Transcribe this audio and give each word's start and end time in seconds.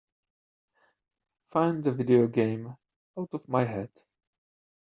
Find 1.51 1.83
the 1.83 1.91
video 1.91 2.25
game 2.25 2.75
Out 3.15 3.35
of 3.35 3.47
My 3.47 3.65
Head 3.65 3.91